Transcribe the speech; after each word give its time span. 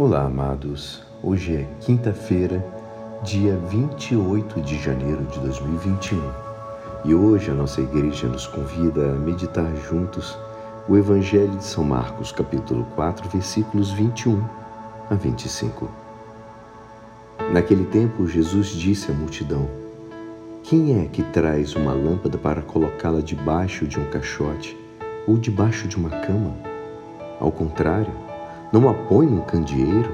Olá, 0.00 0.26
amados. 0.26 1.02
Hoje 1.24 1.56
é 1.56 1.68
quinta-feira, 1.80 2.64
dia 3.24 3.56
28 3.68 4.60
de 4.60 4.80
janeiro 4.80 5.24
de 5.24 5.40
2021. 5.40 6.22
E 7.04 7.12
hoje 7.16 7.50
a 7.50 7.54
nossa 7.54 7.80
igreja 7.80 8.28
nos 8.28 8.46
convida 8.46 9.10
a 9.10 9.14
meditar 9.16 9.68
juntos 9.90 10.38
o 10.88 10.96
Evangelho 10.96 11.56
de 11.56 11.64
São 11.64 11.82
Marcos, 11.82 12.30
capítulo 12.30 12.84
4, 12.94 13.28
versículos 13.28 13.90
21 13.90 14.40
a 15.10 15.16
25. 15.16 15.90
Naquele 17.52 17.86
tempo, 17.86 18.24
Jesus 18.24 18.68
disse 18.68 19.10
à 19.10 19.14
multidão: 19.16 19.68
Quem 20.62 21.02
é 21.02 21.08
que 21.08 21.24
traz 21.24 21.74
uma 21.74 21.92
lâmpada 21.92 22.38
para 22.38 22.62
colocá-la 22.62 23.20
debaixo 23.20 23.84
de 23.84 23.98
um 23.98 24.08
caixote 24.10 24.78
ou 25.26 25.36
debaixo 25.36 25.88
de 25.88 25.96
uma 25.96 26.10
cama? 26.10 26.54
Ao 27.40 27.50
contrário, 27.50 28.27
não 28.72 28.88
a 28.88 28.94
põe 28.94 29.26
num 29.26 29.40
candeeiro? 29.40 30.12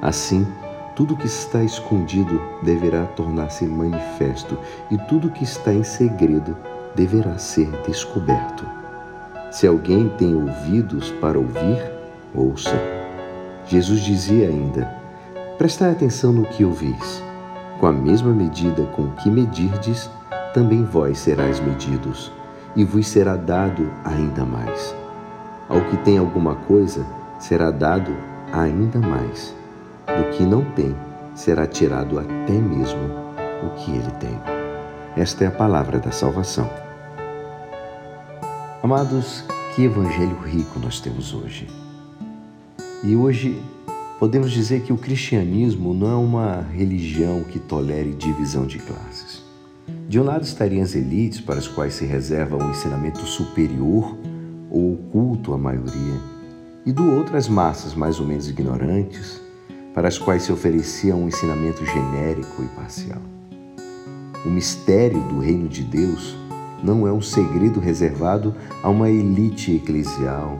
Assim, 0.00 0.46
tudo 0.94 1.16
que 1.16 1.26
está 1.26 1.62
escondido 1.62 2.40
deverá 2.62 3.04
tornar-se 3.04 3.66
manifesto, 3.66 4.58
e 4.90 4.96
tudo 4.96 5.30
que 5.30 5.44
está 5.44 5.72
em 5.72 5.82
segredo 5.82 6.56
deverá 6.94 7.36
ser 7.36 7.70
descoberto. 7.86 8.66
Se 9.50 9.66
alguém 9.66 10.08
tem 10.16 10.34
ouvidos 10.34 11.10
para 11.20 11.38
ouvir, 11.38 11.92
ouça. 12.34 12.74
Jesus 13.66 14.00
dizia 14.00 14.48
ainda: 14.48 14.90
Prestai 15.58 15.90
atenção 15.90 16.32
no 16.32 16.44
que 16.44 16.64
ouvis. 16.64 17.22
Com 17.78 17.86
a 17.86 17.92
mesma 17.92 18.32
medida 18.32 18.84
com 18.86 19.10
que 19.10 19.30
medirdes, 19.30 20.10
também 20.54 20.82
vós 20.82 21.18
serás 21.18 21.60
medidos, 21.60 22.32
e 22.74 22.84
vos 22.84 23.06
será 23.06 23.36
dado 23.36 23.90
ainda 24.02 24.46
mais. 24.46 24.94
Ao 25.68 25.80
que 25.82 25.96
tem 25.98 26.16
alguma 26.16 26.54
coisa, 26.54 27.04
será 27.38 27.70
dado 27.70 28.12
ainda 28.52 28.98
mais. 28.98 29.54
Do 30.06 30.36
que 30.36 30.42
não 30.44 30.64
tem, 30.72 30.94
será 31.34 31.66
tirado 31.66 32.18
até 32.18 32.52
mesmo 32.52 33.00
o 33.62 33.70
que 33.76 33.90
ele 33.90 34.10
tem. 34.18 34.38
Esta 35.16 35.44
é 35.44 35.46
a 35.48 35.50
palavra 35.50 35.98
da 35.98 36.10
salvação. 36.10 36.68
Amados, 38.82 39.44
que 39.74 39.84
evangelho 39.84 40.38
rico 40.38 40.78
nós 40.78 41.00
temos 41.00 41.34
hoje. 41.34 41.66
E 43.02 43.16
hoje 43.16 43.60
podemos 44.18 44.52
dizer 44.52 44.82
que 44.82 44.92
o 44.92 44.98
cristianismo 44.98 45.92
não 45.92 46.10
é 46.10 46.14
uma 46.14 46.62
religião 46.72 47.42
que 47.42 47.58
tolere 47.58 48.14
divisão 48.14 48.66
de 48.66 48.78
classes. 48.78 49.44
De 50.08 50.20
um 50.20 50.24
lado 50.24 50.44
estariam 50.44 50.82
as 50.82 50.94
elites, 50.94 51.40
para 51.40 51.58
as 51.58 51.66
quais 51.66 51.94
se 51.94 52.06
reserva 52.06 52.56
um 52.56 52.70
ensinamento 52.70 53.20
superior 53.20 54.16
ou 54.70 54.94
oculto 54.94 55.52
à 55.52 55.58
maioria 55.58 56.35
e 56.86 56.92
do 56.92 57.12
outro 57.12 57.36
as 57.36 57.48
massas 57.48 57.94
mais 57.94 58.20
ou 58.20 58.26
menos 58.26 58.48
ignorantes, 58.48 59.42
para 59.92 60.06
as 60.06 60.16
quais 60.16 60.44
se 60.44 60.52
oferecia 60.52 61.16
um 61.16 61.26
ensinamento 61.26 61.84
genérico 61.84 62.62
e 62.62 62.68
parcial. 62.76 63.20
O 64.44 64.48
mistério 64.48 65.20
do 65.24 65.40
reino 65.40 65.68
de 65.68 65.82
Deus 65.82 66.36
não 66.84 67.06
é 67.08 67.12
um 67.12 67.20
segredo 67.20 67.80
reservado 67.80 68.54
a 68.82 68.88
uma 68.88 69.10
elite 69.10 69.74
eclesial, 69.74 70.56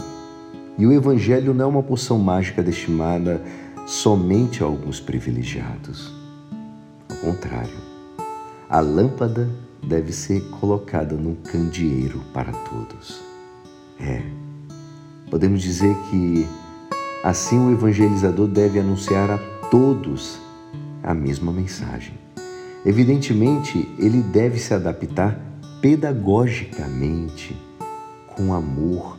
e 0.77 0.85
o 0.85 0.93
evangelho 0.93 1.55
não 1.55 1.67
é 1.67 1.69
uma 1.69 1.83
poção 1.83 2.19
mágica 2.19 2.63
destinada 2.63 3.41
somente 3.87 4.63
a 4.63 4.67
alguns 4.67 4.99
privilegiados. 4.99 6.13
Ao 7.09 7.17
contrário, 7.19 7.79
a 8.69 8.81
lâmpada 8.81 9.49
deve 9.87 10.13
ser 10.13 10.41
colocada 10.61 11.15
num 11.15 11.37
candeeiro 11.37 12.21
para 12.33 12.53
todos. 12.53 13.21
É, 14.01 14.23
Podemos 15.31 15.61
dizer 15.63 15.95
que 16.11 16.47
assim 17.23 17.59
o 17.59 17.73
evangelizador 17.73 18.47
deve 18.47 18.79
anunciar 18.79 19.31
a 19.31 19.39
todos 19.71 20.39
a 21.03 21.13
mesma 21.13 21.53
mensagem. 21.53 22.15
Evidentemente, 22.85 23.89
ele 23.99 24.23
deve 24.23 24.59
se 24.59 24.73
adaptar 24.73 25.39
pedagogicamente, 25.81 27.57
com 28.35 28.55
amor, 28.55 29.19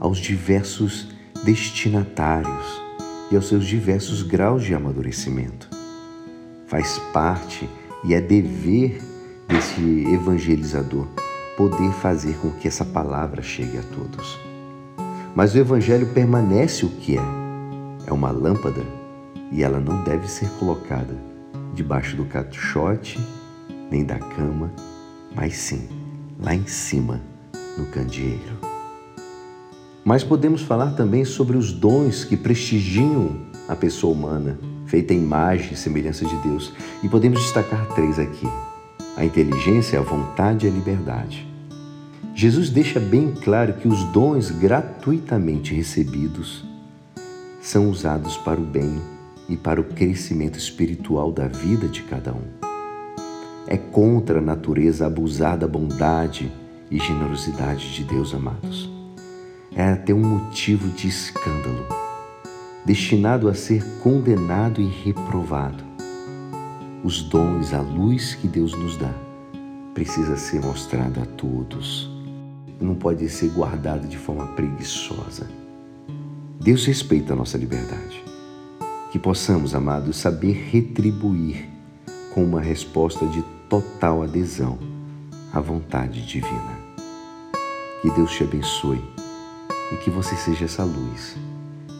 aos 0.00 0.18
diversos 0.18 1.08
destinatários 1.44 2.82
e 3.30 3.36
aos 3.36 3.48
seus 3.48 3.66
diversos 3.66 4.22
graus 4.22 4.64
de 4.64 4.74
amadurecimento. 4.74 5.68
Faz 6.66 6.98
parte 7.12 7.68
e 8.04 8.14
é 8.14 8.20
dever 8.20 9.00
desse 9.46 10.06
evangelizador 10.12 11.06
poder 11.56 11.92
fazer 11.92 12.34
com 12.38 12.50
que 12.50 12.66
essa 12.66 12.84
palavra 12.84 13.42
chegue 13.42 13.78
a 13.78 13.82
todos. 13.82 14.51
Mas 15.34 15.54
o 15.54 15.58
Evangelho 15.58 16.06
permanece 16.08 16.84
o 16.84 16.90
que 16.90 17.16
é. 17.16 17.22
É 18.06 18.12
uma 18.12 18.30
lâmpada 18.30 18.84
e 19.50 19.62
ela 19.62 19.80
não 19.80 20.02
deve 20.02 20.28
ser 20.28 20.48
colocada 20.58 21.14
debaixo 21.74 22.16
do 22.16 22.24
caixote 22.24 23.18
nem 23.90 24.04
da 24.04 24.18
cama, 24.18 24.70
mas 25.34 25.56
sim 25.56 25.88
lá 26.42 26.54
em 26.54 26.66
cima, 26.66 27.20
no 27.78 27.86
candeeiro. 27.86 28.58
Mas 30.04 30.24
podemos 30.24 30.62
falar 30.62 30.92
também 30.92 31.24
sobre 31.24 31.56
os 31.56 31.72
dons 31.72 32.24
que 32.24 32.36
prestigiam 32.36 33.36
a 33.68 33.76
pessoa 33.76 34.12
humana, 34.12 34.58
feita 34.86 35.14
em 35.14 35.18
imagem 35.18 35.72
e 35.72 35.76
semelhança 35.76 36.24
de 36.24 36.36
Deus, 36.38 36.72
e 37.02 37.08
podemos 37.08 37.40
destacar 37.40 37.86
três 37.94 38.18
aqui: 38.18 38.48
a 39.16 39.24
inteligência, 39.24 39.98
a 39.98 40.02
vontade 40.02 40.66
e 40.66 40.70
a 40.70 40.72
liberdade. 40.72 41.51
Jesus 42.34 42.70
deixa 42.70 42.98
bem 42.98 43.30
claro 43.30 43.74
que 43.74 43.86
os 43.86 44.04
dons 44.04 44.50
gratuitamente 44.50 45.74
recebidos 45.74 46.64
são 47.60 47.90
usados 47.90 48.38
para 48.38 48.58
o 48.58 48.64
bem 48.64 49.00
e 49.48 49.56
para 49.56 49.80
o 49.80 49.84
crescimento 49.84 50.58
espiritual 50.58 51.30
da 51.30 51.46
vida 51.46 51.86
de 51.86 52.02
cada 52.02 52.32
um. 52.32 52.42
É 53.66 53.76
contra 53.76 54.38
a 54.38 54.42
natureza 54.42 55.06
abusar 55.06 55.58
da 55.58 55.68
bondade 55.68 56.50
e 56.90 56.98
generosidade 56.98 57.94
de 57.94 58.02
Deus, 58.02 58.34
amados. 58.34 58.90
É 59.74 59.84
até 59.84 60.14
um 60.14 60.22
motivo 60.22 60.88
de 60.88 61.08
escândalo, 61.08 61.86
destinado 62.84 63.46
a 63.46 63.54
ser 63.54 63.84
condenado 64.02 64.80
e 64.80 64.86
reprovado. 64.86 65.84
Os 67.04 67.22
dons, 67.22 67.74
a 67.74 67.80
luz 67.80 68.34
que 68.34 68.48
Deus 68.48 68.72
nos 68.72 68.96
dá, 68.96 69.12
precisa 69.92 70.36
ser 70.36 70.62
mostrada 70.62 71.22
a 71.22 71.26
todos 71.26 72.21
não 72.82 72.94
pode 72.94 73.28
ser 73.28 73.48
guardado 73.50 74.06
de 74.06 74.18
forma 74.18 74.46
preguiçosa. 74.48 75.48
Deus 76.60 76.84
respeita 76.86 77.32
a 77.32 77.36
nossa 77.36 77.58
liberdade. 77.58 78.22
Que 79.10 79.18
possamos, 79.18 79.74
amados, 79.74 80.16
saber 80.16 80.52
retribuir 80.70 81.68
com 82.32 82.44
uma 82.44 82.60
resposta 82.60 83.26
de 83.26 83.42
total 83.68 84.22
adesão 84.22 84.78
à 85.52 85.60
vontade 85.60 86.24
divina. 86.24 86.78
Que 88.00 88.10
Deus 88.10 88.32
te 88.32 88.44
abençoe 88.44 89.02
e 89.92 89.96
que 89.96 90.10
você 90.10 90.34
seja 90.36 90.64
essa 90.64 90.84
luz 90.84 91.36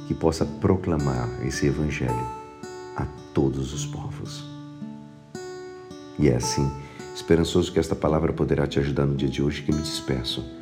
que 0.07 0.15
possa 0.15 0.45
proclamar 0.45 1.29
esse 1.45 1.67
Evangelho 1.67 2.27
a 2.97 3.05
todos 3.35 3.73
os 3.73 3.87
povos. 3.87 4.45
E 6.19 6.29
é 6.29 6.37
assim, 6.37 6.71
esperançoso 7.15 7.73
que 7.73 7.79
esta 7.79 7.95
palavra 7.95 8.33
poderá 8.33 8.67
te 8.67 8.79
ajudar 8.79 9.07
no 9.07 9.17
dia 9.17 9.29
de 9.29 9.43
hoje 9.43 9.63
que 9.63 9.73
me 9.73 9.83
despeço 9.83 10.62